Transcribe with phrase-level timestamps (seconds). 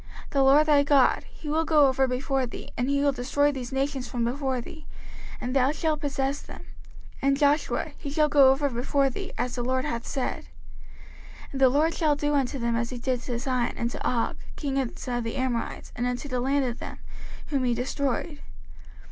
[0.29, 3.51] 05:031:003 The LORD thy God, he will go over before thee, and he will destroy
[3.51, 4.87] these nations from before thee,
[5.39, 6.65] and thou shalt possess them:
[7.21, 10.45] and Joshua, he shall go over before thee, as the LORD hath said.
[11.51, 14.03] 05:031:004 And the LORD shall do unto them as he did to Sihon and to
[14.03, 16.97] Og, kings of the Amorites, and unto the land of them,
[17.49, 18.39] whom he destroyed.